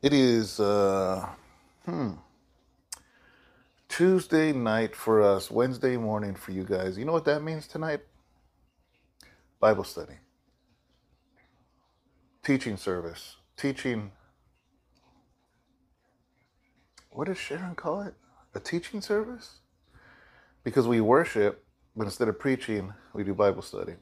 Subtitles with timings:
[0.00, 1.28] It is uh,
[1.84, 2.10] hmm,
[3.88, 6.96] Tuesday night for us, Wednesday morning for you guys.
[6.96, 8.02] You know what that means tonight?
[9.58, 10.14] Bible study,
[12.44, 14.12] teaching service, teaching.
[17.10, 18.14] What does Sharon call it?
[18.54, 19.58] A teaching service?
[20.62, 21.64] Because we worship,
[21.96, 23.94] but instead of preaching, we do Bible study.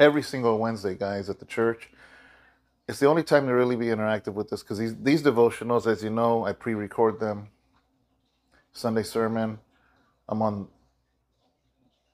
[0.00, 1.88] Every single Wednesday, guys, at the church
[2.88, 6.02] it's the only time to really be interactive with this because these these devotionals, as
[6.02, 7.48] you know, I pre-record them.
[8.72, 9.58] Sunday sermon,
[10.28, 10.68] I'm on.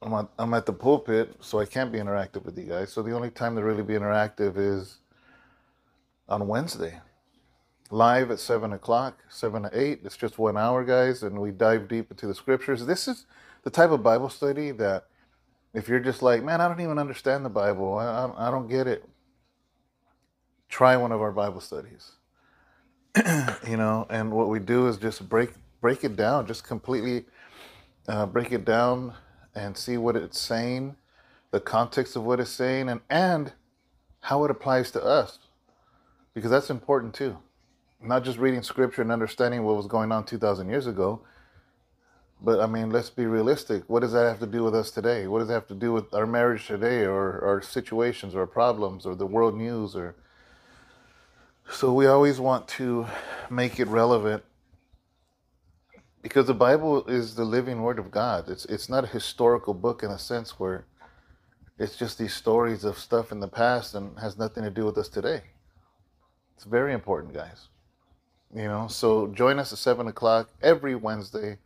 [0.01, 2.93] I'm on, I'm at the pulpit, so I can't be interactive with you guys.
[2.93, 4.99] So the only time to really be interactive is
[6.29, 7.01] on Wednesday,
[7.91, 10.03] live at seven o'clock, seven to eight.
[10.05, 12.87] It's just one hour, guys, and we dive deep into the scriptures.
[12.87, 13.27] This is
[13.65, 15.07] the type of Bible study that,
[15.75, 18.69] if you're just like, man, I don't even understand the Bible, I, I, I don't
[18.69, 19.05] get it
[20.69, 22.13] try one of our Bible studies.
[23.67, 27.25] you know, and what we do is just break break it down, just completely
[28.07, 29.15] uh, break it down
[29.55, 30.97] and see what it's saying,
[31.51, 33.53] the context of what it's saying, and and
[34.21, 35.39] how it applies to us,
[36.35, 37.39] because that's important too.
[38.01, 41.23] Not just reading scripture and understanding what was going on two thousand years ago,
[42.41, 43.85] but I mean, let's be realistic.
[43.89, 45.27] What does that have to do with us today?
[45.27, 48.47] What does it have to do with our marriage today, or our situations, or our
[48.47, 50.15] problems, or the world news, or
[51.71, 53.07] so we always want to
[53.51, 54.43] make it relevant
[56.23, 58.49] because the Bible is the living word of God.
[58.49, 60.87] It's it's not a historical book in a sense where
[61.79, 64.99] it's just these stories of stuff in the past and has nothing to do with
[64.99, 65.43] us today.
[66.57, 67.69] It's very important, guys.
[68.55, 71.59] You know, so join us at seven o'clock every Wednesday,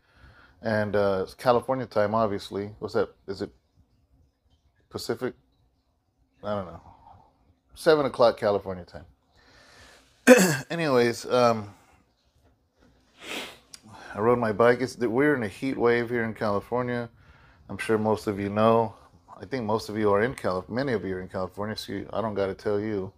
[0.60, 2.70] and uh, it's California time, obviously.
[2.78, 3.14] What's that?
[3.26, 3.50] Is it
[4.90, 5.34] Pacific?
[6.44, 6.82] I don't know.
[7.74, 9.04] Seven o'clock California time.
[10.70, 11.74] anyways, um,
[14.14, 14.80] I rode my bike.
[14.80, 17.10] It's, we're in a heat wave here in California.
[17.68, 18.94] I'm sure most of you know.
[19.40, 20.84] I think most of you are in California.
[20.84, 23.12] Many of you are in California, so you, I don't got to tell you.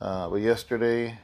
[0.00, 1.18] Uh, but yesterday,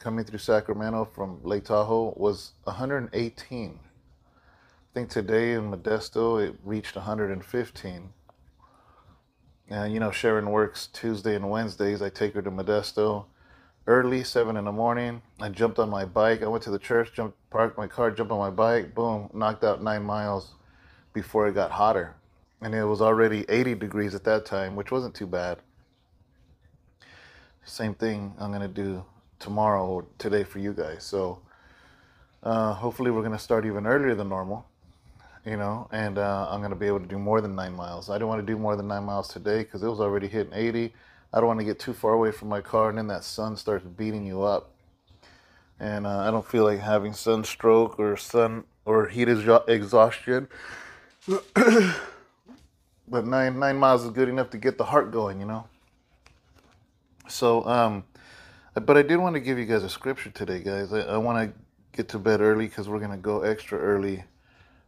[0.00, 3.78] coming through Sacramento from Lake Tahoe was 118.
[3.78, 8.12] I think today in Modesto it reached 115.
[9.68, 12.02] And you know, Sharon works Tuesday and Wednesdays.
[12.02, 13.26] I take her to Modesto
[13.86, 15.22] early, seven in the morning.
[15.40, 16.42] I jumped on my bike.
[16.42, 19.64] I went to the church, jumped, parked my car, jumped on my bike, boom, knocked
[19.64, 20.52] out nine miles
[21.12, 22.14] before it got hotter.
[22.60, 25.58] And it was already 80 degrees at that time, which wasn't too bad.
[27.64, 29.04] Same thing I'm to do
[29.38, 31.02] tomorrow or today for you guys.
[31.02, 31.40] So
[32.42, 34.66] uh, hopefully we're to start even earlier than normal,
[35.44, 38.10] you know, and uh, I'm to be able to do more than nine miles.
[38.10, 40.52] I didn't want to do more than nine miles today because it was already hitting
[40.52, 40.92] 80
[41.34, 43.56] I don't want to get too far away from my car, and then that sun
[43.56, 44.70] starts beating you up.
[45.80, 50.48] And uh, I don't feel like having sunstroke or sun or heat exhaustion.
[53.08, 55.66] but nine nine miles is good enough to get the heart going, you know.
[57.28, 58.04] So, um,
[58.74, 60.92] but I did want to give you guys a scripture today, guys.
[60.92, 61.58] I, I want to
[61.96, 64.24] get to bed early because we're gonna go extra early.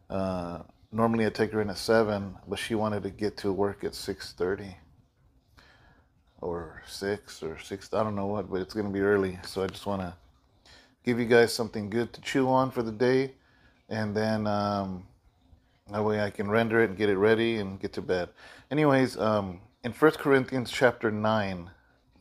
[0.09, 0.59] Uh,
[0.91, 3.95] normally I take her in at seven, but she wanted to get to work at
[3.95, 4.75] six thirty
[6.41, 7.93] or six or six.
[7.93, 9.39] I don't know what, but it's going to be early.
[9.45, 10.13] So I just want to
[11.03, 13.33] give you guys something good to chew on for the day,
[13.89, 15.05] and then um,
[15.91, 18.29] that way I can render it and get it ready and get to bed.
[18.71, 21.69] Anyways, um, in First Corinthians chapter nine,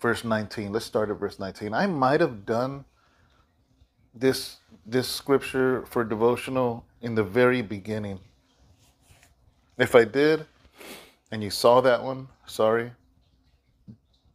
[0.01, 0.73] verse nineteen.
[0.73, 1.75] Let's start at verse nineteen.
[1.75, 2.85] I might have done
[4.15, 8.21] this this scripture for devotional in the very beginning.
[9.79, 10.47] If I did,
[11.31, 12.93] and you saw that one, sorry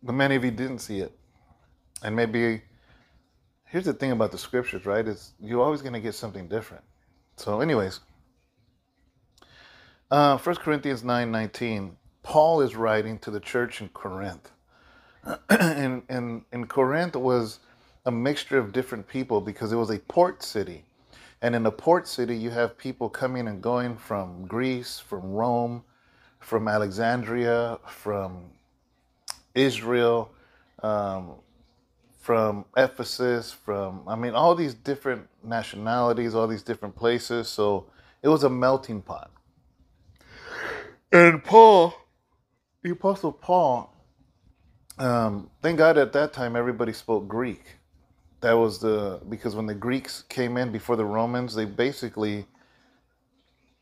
[0.03, 1.11] but many of you didn't see it.
[2.03, 2.61] And maybe
[3.65, 5.07] here's the thing about the scriptures, right?
[5.07, 6.83] Is you're always going to get something different.
[7.37, 7.99] So, anyways,
[10.11, 14.51] uh, 1 Corinthians 9 19, Paul is writing to the church in Corinth.
[15.49, 17.59] and, and, and Corinth was
[18.05, 20.85] a mixture of different people because it was a port city.
[21.41, 25.83] And in a port city, you have people coming and going from Greece, from Rome,
[26.39, 28.45] from Alexandria, from
[29.59, 30.31] Israel,
[30.81, 31.35] um,
[32.19, 37.47] from Ephesus, from, I mean, all these different nationalities, all these different places.
[37.47, 37.87] So
[38.21, 39.31] it was a melting pot.
[41.11, 41.93] And Paul,
[42.83, 43.93] the Apostle Paul,
[44.99, 47.63] um, thank God at that time everybody spoke Greek.
[48.41, 52.45] That was the, because when the Greeks came in before the Romans, they basically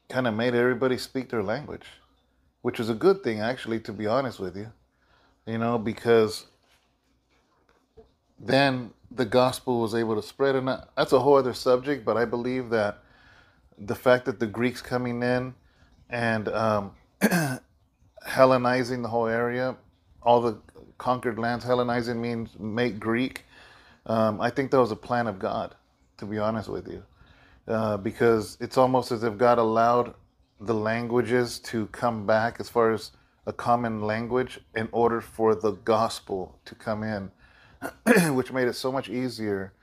[0.09, 1.85] kind of made everybody speak their language,
[2.62, 4.71] which was a good thing, actually, to be honest with you
[5.47, 6.45] you know, because
[8.39, 10.55] then the gospel was able to spread.
[10.55, 12.99] And that's a whole other subject, but I believe that
[13.77, 15.55] the fact that the Greeks coming in
[16.09, 16.91] and um,
[18.27, 19.77] Hellenizing the whole area,
[20.21, 20.57] all the
[20.97, 23.45] conquered lands, Hellenizing means make Greek.
[24.05, 25.75] Um, I think that was a plan of God,
[26.17, 27.03] to be honest with you,
[27.67, 30.13] uh, because it's almost as if God allowed
[30.59, 33.11] the languages to come back as far as
[33.47, 37.31] a common language in order for the gospel to come in,
[38.35, 39.73] which made it so much easier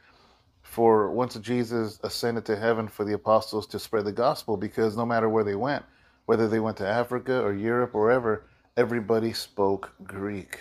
[0.62, 5.06] for once Jesus ascended to heaven for the apostles to spread the gospel because no
[5.06, 5.82] matter where they went,
[6.26, 8.44] whether they went to Africa or Europe or wherever,
[8.76, 10.60] everybody spoke Greek.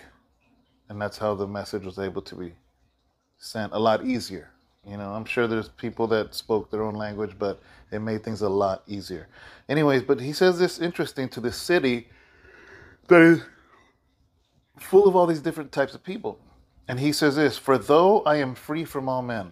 [0.88, 2.54] And that's how the message was able to be
[3.38, 4.50] sent a lot easier.
[4.88, 7.62] You know, I'm sure there's people that spoke their own language, but
[7.92, 9.28] it made things a lot easier.
[9.68, 12.08] Anyways, but he says this interesting to the city
[13.08, 13.42] that is
[14.80, 16.40] full of all these different types of people.
[16.88, 19.52] And he says this For though I am free from all men,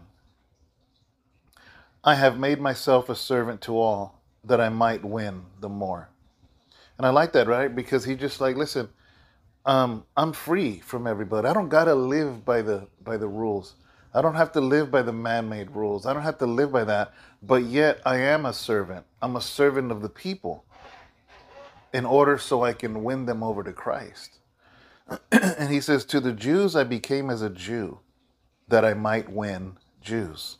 [2.03, 6.09] I have made myself a servant to all that I might win the more.
[6.97, 7.73] And I like that, right?
[7.73, 8.89] Because he just like, listen,
[9.65, 11.47] um, I'm free from everybody.
[11.47, 13.75] I don't gotta live by the by the rules.
[14.13, 16.05] I don't have to live by the man-made rules.
[16.05, 17.13] I don't have to live by that.
[17.41, 19.05] But yet I am a servant.
[19.21, 20.65] I'm a servant of the people
[21.93, 24.39] in order so I can win them over to Christ.
[25.31, 27.99] and he says, To the Jews I became as a Jew,
[28.67, 30.57] that I might win Jews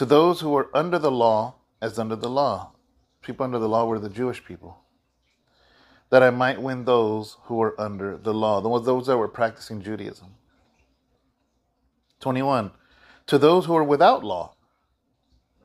[0.00, 2.72] to those who were under the law as under the law.
[3.20, 4.78] People under the law were the Jewish people.
[6.08, 10.36] That I might win those who were under the law, those that were practicing Judaism.
[12.20, 12.72] 21.
[13.26, 14.54] To those who are without law,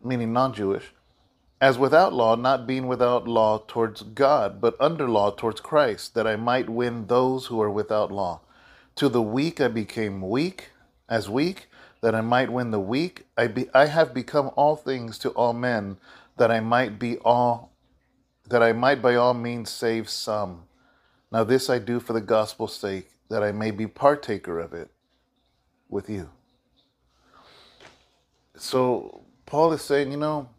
[0.03, 0.93] meaning non Jewish,
[1.65, 6.27] as without law, not being without law towards God, but under law towards Christ, that
[6.27, 8.41] I might win those who are without law.
[8.97, 10.69] To the weak I became weak,
[11.09, 11.67] as weak,
[12.01, 13.25] that I might win the weak.
[13.35, 15.97] I, be, I have become all things to all men,
[16.37, 17.71] that I might be all,
[18.47, 20.65] that I might by all means save some.
[21.31, 24.91] Now this I do for the gospel's sake, that I may be partaker of it
[25.89, 26.29] with you.
[28.55, 30.49] So Paul is saying, you know,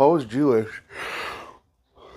[0.00, 0.80] Paul was Jewish,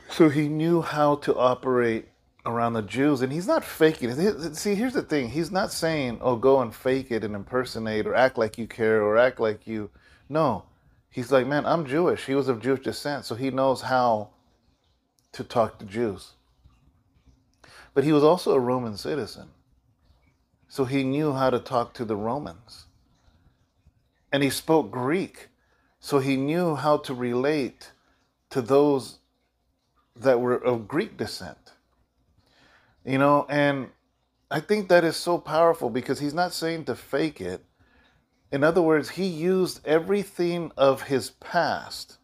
[0.09, 2.07] so he knew how to operate
[2.45, 4.55] around the Jews, and he's not faking it.
[4.55, 8.15] See, here's the thing: he's not saying, "Oh, go and fake it and impersonate, or
[8.15, 9.89] act like you care, or act like you."
[10.29, 10.63] No,
[11.09, 14.29] he's like, "Man, I'm Jewish." He was of Jewish descent, so he knows how
[15.33, 16.35] to talk to Jews.
[17.93, 19.49] But he was also a Roman citizen,
[20.69, 22.85] so he knew how to talk to the Romans,
[24.31, 25.49] and he spoke Greek,
[26.05, 27.93] so he knew how to relate
[28.49, 29.19] to those
[30.17, 31.71] that were of Greek descent.
[33.05, 33.87] You know, and
[34.51, 37.63] I think that is so powerful because he's not saying to fake it.
[38.51, 42.17] In other words, he used everything of his past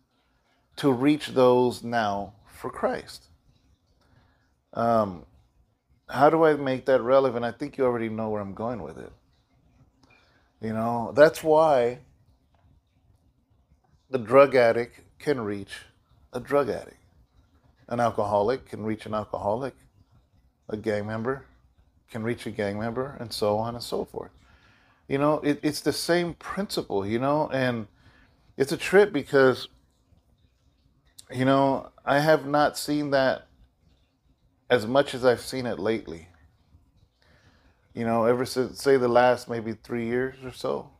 [0.76, 3.28] to reach those now for Christ.
[4.74, 5.26] Um,
[6.10, 7.46] how do I make that relevant?
[7.46, 9.14] I think you already know where I'm going with it.
[10.60, 12.00] You know, that's why
[14.10, 15.84] the drug addict can reach
[16.34, 16.98] a drug addict.
[17.88, 19.76] An alcoholic can reach an alcoholic
[20.68, 21.46] a gang member
[22.10, 24.32] can reach a gang member, and so on and so forth.
[25.08, 27.88] You know, it, it's the same principle, you know, and
[28.58, 29.68] it's a trip because,
[31.32, 33.48] you know, I have not seen that
[34.70, 36.28] as much as I've seen it lately.
[37.94, 40.92] You know, ever since, say, the last maybe three years or so,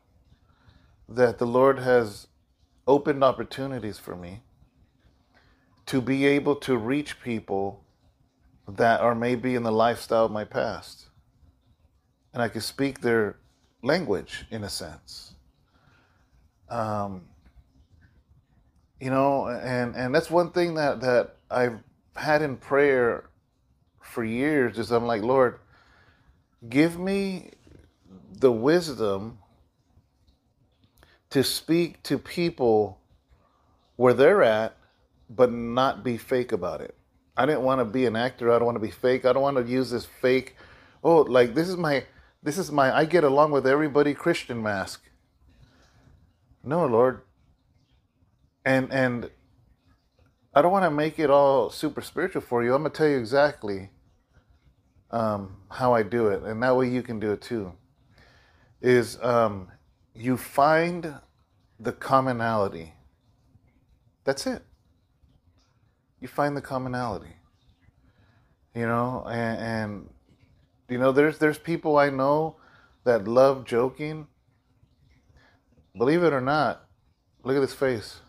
[1.08, 2.28] that the Lord has
[2.90, 4.42] opened opportunities for me
[5.86, 7.84] to be able to reach people
[8.68, 11.08] that are maybe in the lifestyle of my past.
[12.34, 13.38] And I could speak their
[13.84, 15.34] language in a sense.
[16.68, 17.26] Um,
[19.00, 21.80] you know, and, and that's one thing that, that I've
[22.16, 23.30] had in prayer
[24.02, 25.60] for years is I'm like, Lord,
[26.68, 27.52] give me
[28.32, 29.38] the wisdom
[31.30, 33.00] to speak to people
[33.96, 34.78] where they're at,
[35.30, 36.96] but not be fake about it.
[37.38, 38.52] I didn't want to be an actor.
[38.52, 39.26] I don't want to be fake.
[39.26, 40.56] I don't want to use this fake.
[41.04, 42.04] Oh, like this is my
[42.44, 45.04] this is my I get along with everybody Christian mask.
[46.64, 47.22] No, Lord.
[48.66, 49.30] And and
[50.54, 52.74] I don't want to make it all super spiritual for you.
[52.74, 53.90] I'm gonna tell you exactly
[55.12, 57.74] um, how I do it, and that way you can do it too.
[58.82, 59.70] Is um,
[60.20, 61.16] you find
[61.80, 62.94] the commonality.
[64.26, 64.64] That's it
[66.20, 67.36] you find the commonality.
[68.76, 70.10] You know, and, and
[70.90, 72.58] You know, there's there's people I know
[73.04, 74.28] that love joking.
[75.98, 76.86] Believe it or not,
[77.44, 78.22] look at this face.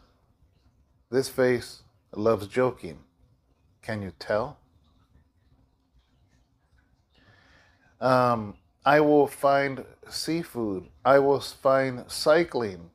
[1.11, 1.83] This face
[2.15, 3.01] loves joking.
[3.83, 4.59] Can you tell?
[8.01, 10.89] Um, I will find seafood.
[11.05, 12.91] I will find cycling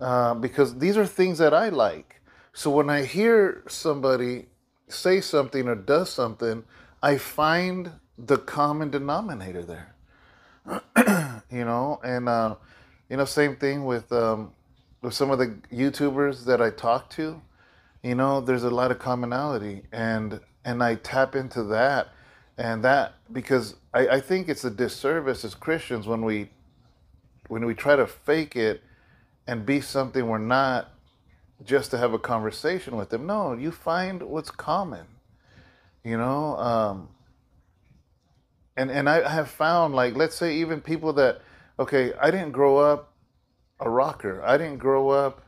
[0.00, 2.20] uh, because these are things that I like.
[2.52, 4.46] So when I hear somebody
[4.88, 6.64] say something or does something,
[7.02, 9.94] I find the common denominator there.
[11.50, 12.56] you know, and uh,
[13.08, 14.52] you know, same thing with um,
[15.02, 17.40] with some of the YouTubers that I talk to.
[18.02, 22.08] You know, there's a lot of commonality, and and I tap into that,
[22.58, 26.50] and that because I, I think it's a disservice as Christians when we
[27.48, 28.82] when we try to fake it
[29.46, 30.90] and be something we're not
[31.64, 33.26] just to have a conversation with them.
[33.26, 35.06] No, you find what's common.
[36.04, 37.08] You know, um,
[38.76, 41.40] and and I have found like let's say even people that
[41.78, 43.12] okay, I didn't grow up
[43.80, 44.42] a rocker.
[44.42, 45.42] I didn't grow up,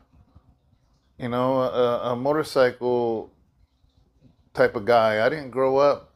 [1.17, 3.31] you know, a, a motorcycle
[4.53, 5.25] type of guy.
[5.25, 6.08] I didn't grow up,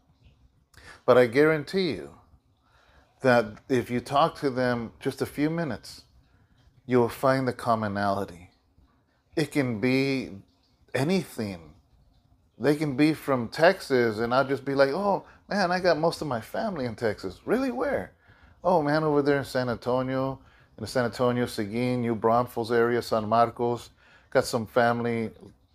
[1.05, 2.11] but I guarantee you
[3.21, 6.03] that if you talk to them just a few minutes,
[6.85, 8.51] you will find the commonality.
[9.35, 10.31] It can be
[10.93, 11.73] anything.
[12.59, 16.21] They can be from Texas, and I'll just be like, oh, man, I got most
[16.21, 17.39] of my family in Texas.
[17.45, 17.71] Really?
[17.71, 18.11] Where?
[18.63, 20.39] Oh, man, over there in San Antonio,
[20.77, 23.89] in the San Antonio, Seguin, New Braunfels area, San Marcos.
[24.29, 25.31] Got some family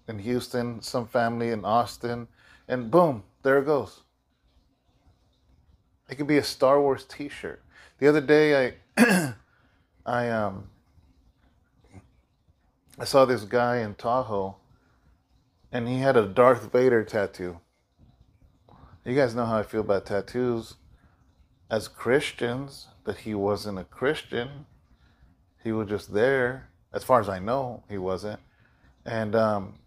[0.09, 2.29] in Houston, some family in Austin,
[2.67, 4.01] and boom, there it goes.
[6.09, 7.63] It could be a Star Wars T-shirt.
[7.99, 9.35] The other day, I,
[10.07, 10.71] I um,
[12.99, 14.57] I saw this guy in Tahoe,
[15.71, 17.61] and he had a Darth Vader tattoo.
[19.05, 20.75] You guys know how I feel about tattoos.
[21.71, 24.67] As Christians, that he wasn't a Christian.
[25.63, 26.71] He was just there.
[26.93, 28.41] As far as I know, he wasn't.
[29.05, 29.79] And um,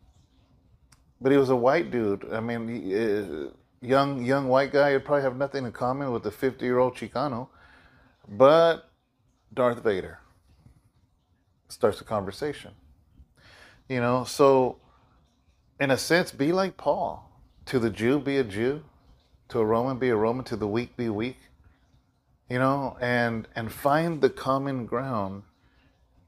[1.20, 2.28] but he was a white dude.
[2.32, 3.50] I mean, he, uh,
[3.82, 4.94] young young white guy.
[4.94, 7.50] He'd probably have nothing in common with the fifty year old Chicano,
[8.28, 8.90] but
[9.54, 10.20] Darth Vader
[11.68, 12.72] starts a conversation.
[13.90, 14.78] You know, so
[15.80, 17.28] in a sense, be like Paul.
[17.66, 18.84] To the Jew, be a Jew.
[19.50, 20.46] To a Roman, be a Roman.
[20.46, 21.38] To the weak, be weak.
[22.50, 25.44] You know, and and find the common ground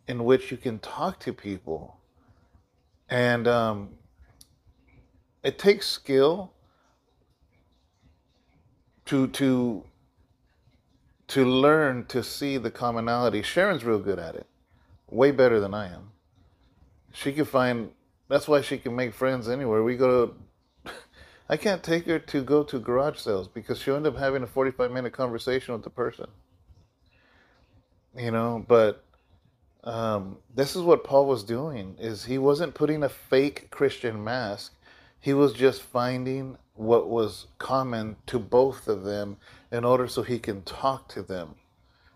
[0.08, 1.98] in which you can talk to people.
[3.10, 3.90] And um,
[5.44, 6.54] it takes skill
[9.14, 9.84] to to
[11.30, 13.42] to learn to see the commonality.
[13.42, 14.48] Sharon's real good at it,
[15.10, 16.14] way better than I am
[17.14, 17.92] she can find
[18.28, 19.84] that's why she can make friends anywhere.
[19.84, 20.34] We go
[20.86, 20.92] to
[21.50, 24.48] I can't take her to go to garage sales because she'll end up having a
[24.48, 26.28] 45 minute conversation with the person.
[28.18, 29.04] You know, but
[29.84, 34.74] um, this is what Paul was doing is he wasn't putting a fake Christian mask.
[35.20, 39.38] He was just finding what was common to both of them
[39.72, 41.56] in order so he can talk to them.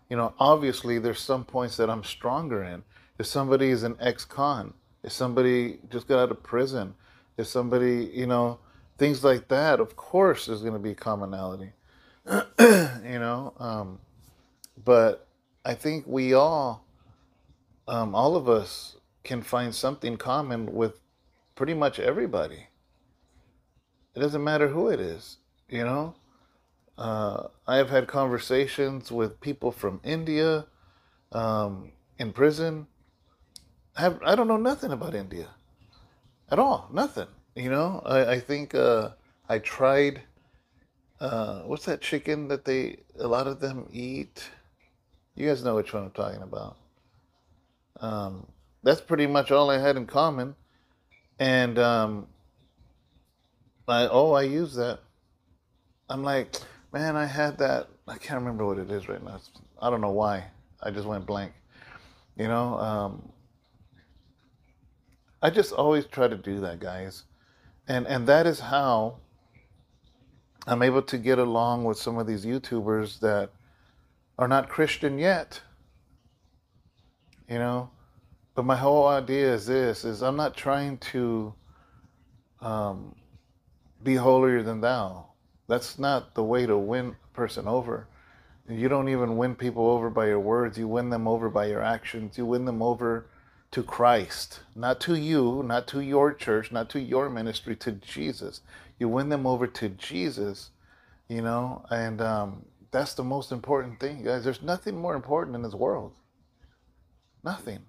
[0.08, 2.82] You know, obviously there's some points that I'm stronger in.
[3.18, 6.94] If somebody is an ex-con, if somebody just got out of prison,
[7.36, 8.58] if somebody, you know,
[8.96, 11.72] things like that, of course there's going to be commonality,
[12.26, 13.54] you know.
[13.58, 13.98] Um,
[14.84, 15.26] but
[15.64, 16.84] I think we all,
[17.86, 18.96] um, all of us,
[19.28, 21.00] can find something common with
[21.54, 22.67] pretty much everybody.
[24.14, 25.38] It doesn't matter who it is,
[25.68, 26.14] you know.
[26.96, 30.66] Uh, I have had conversations with people from India
[31.32, 32.88] um, in prison
[33.98, 35.48] have I don't know nothing about India
[36.50, 36.88] at all.
[36.92, 37.26] Nothing.
[37.54, 39.10] You know, I, I think uh,
[39.48, 40.22] I tried.
[41.20, 44.50] Uh, what's that chicken that they a lot of them eat?
[45.34, 46.76] You guys know which one I'm talking about.
[48.00, 48.46] Um,
[48.84, 50.54] that's pretty much all I had in common,
[51.40, 52.28] and um,
[53.88, 55.00] I oh I use that.
[56.08, 56.56] I'm like,
[56.92, 57.88] man, I had that.
[58.06, 59.40] I can't remember what it is right now.
[59.80, 60.44] I don't know why.
[60.82, 61.52] I just went blank.
[62.36, 63.28] You know, um,
[65.42, 67.24] I just always try to do that, guys.
[67.86, 69.18] And and that is how
[70.66, 73.50] I'm able to get along with some of these YouTubers that
[74.38, 75.60] are not Christian yet.
[77.48, 77.90] You know?
[78.54, 81.54] But my whole idea is this is I'm not trying to
[82.60, 83.14] um,
[84.02, 85.26] be holier than thou.
[85.66, 88.08] That's not the way to win a person over.
[88.68, 90.78] You don't even win people over by your words.
[90.78, 92.36] You win them over by your actions.
[92.36, 93.26] You win them over
[93.70, 98.60] to Christ, not to you, not to your church, not to your ministry, to Jesus.
[98.98, 100.70] You win them over to Jesus,
[101.28, 104.44] you know, and um, that's the most important thing, guys.
[104.44, 106.14] There's nothing more important in this world.
[107.44, 107.80] Nothing.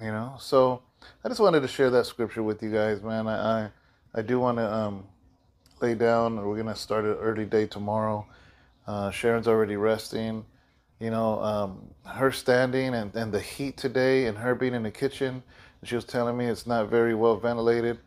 [0.00, 0.82] You know, so
[1.24, 3.26] I just wanted to share that scripture with you guys, man.
[3.26, 3.70] I I,
[4.16, 5.04] I do want to um,
[5.82, 6.42] lay down.
[6.42, 8.26] We're gonna start an early day tomorrow.
[8.86, 10.46] Uh, Sharon's already resting.
[11.00, 14.90] You know, um, her standing and, and the heat today, and her being in the
[14.90, 15.42] kitchen.
[15.82, 17.98] She was telling me it's not very well ventilated.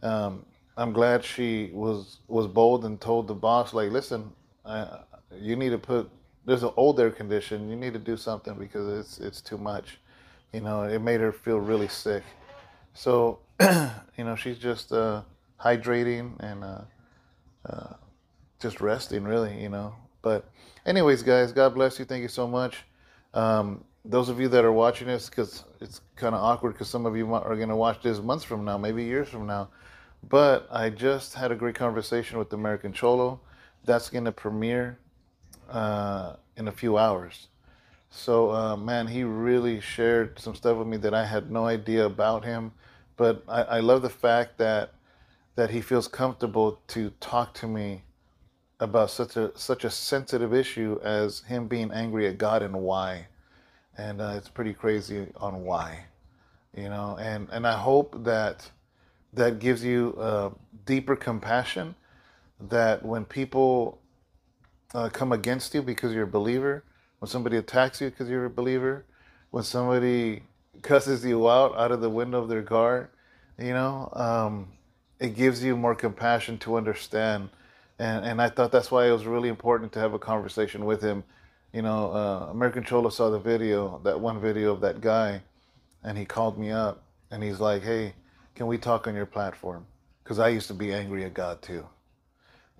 [0.00, 0.46] Um,
[0.76, 4.30] I'm glad she was was bold and told the boss, like, listen,
[4.64, 5.00] I,
[5.36, 6.08] you need to put.
[6.44, 7.68] There's an old air condition.
[7.68, 9.98] You need to do something because it's it's too much.
[10.52, 12.22] You know, it made her feel really sick.
[12.94, 15.22] So, you know, she's just uh,
[15.62, 16.80] hydrating and uh,
[17.68, 17.94] uh,
[18.60, 19.60] just resting, really.
[19.60, 20.50] You know, but
[20.86, 22.04] anyways, guys, God bless you.
[22.04, 22.84] Thank you so much.
[23.34, 27.04] Um, those of you that are watching this, because it's kind of awkward, because some
[27.04, 29.68] of you are going to watch this months from now, maybe years from now.
[30.28, 33.40] But I just had a great conversation with American Cholo.
[33.84, 34.98] That's going to premiere
[35.68, 37.48] uh, in a few hours.
[38.10, 42.06] So, uh, man, he really shared some stuff with me that I had no idea
[42.06, 42.72] about him.
[43.16, 44.94] But I, I love the fact that
[45.58, 48.00] that he feels comfortable to talk to me
[48.78, 53.26] about such a such a sensitive issue as him being angry at God and why.
[53.96, 56.04] And uh, it's pretty crazy on why,
[56.76, 57.16] you know.
[57.20, 58.70] And and I hope that
[59.32, 60.50] that gives you uh,
[60.86, 61.96] deeper compassion.
[62.60, 63.98] That when people
[64.94, 66.84] uh, come against you because you're a believer,
[67.18, 69.06] when somebody attacks you because you're a believer,
[69.50, 70.44] when somebody
[70.82, 73.10] cusses you out out of the window of their car,
[73.58, 74.68] you know, um,
[75.20, 77.50] it gives you more compassion to understand.
[77.98, 81.02] And, and I thought that's why it was really important to have a conversation with
[81.02, 81.24] him.
[81.72, 85.42] You know, uh, American Cholo saw the video, that one video of that guy,
[86.04, 88.14] and he called me up and he's like, hey,
[88.54, 89.86] can we talk on your platform?
[90.22, 91.86] Because I used to be angry at God too.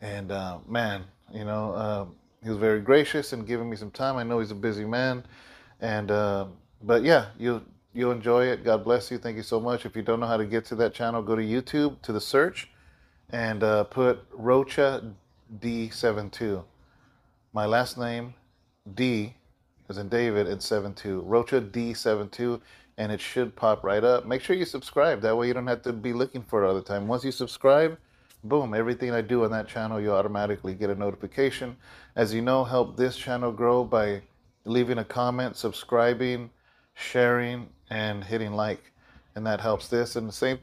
[0.01, 2.07] And uh, man, you know, uh,
[2.42, 4.16] he was very gracious and giving me some time.
[4.16, 5.24] I know he's a busy man,
[5.81, 6.46] and uh,
[6.83, 8.64] but yeah, you you'll enjoy it.
[8.64, 9.18] God bless you.
[9.18, 9.87] Thank you so much.
[9.87, 12.20] If you don't know how to get to that channel, go to YouTube to the
[12.20, 12.70] search
[13.31, 15.14] and uh, put Rocha
[15.61, 16.64] D72.
[17.53, 18.35] My last name
[18.94, 19.35] D
[19.88, 21.20] as in David and 72.
[21.22, 22.61] Rocha D72
[22.98, 24.27] and it should pop right up.
[24.27, 25.20] Make sure you subscribe.
[25.22, 27.07] That way you don't have to be looking for it all the time.
[27.07, 27.96] Once you subscribe,
[28.44, 31.77] boom, everything I do on that channel, you automatically get a notification.
[32.16, 34.22] As you know, help this channel grow by
[34.64, 36.51] leaving a comment, subscribing,
[36.94, 38.92] sharing, and hitting like.
[39.35, 40.16] And that helps this.
[40.16, 40.59] And the same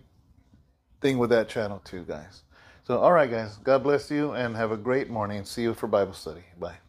[1.01, 2.43] thing with that channel too, guys.
[2.83, 5.43] So, all right, guys, God bless you and have a great morning.
[5.45, 6.43] See you for Bible study.
[6.59, 6.84] Bye.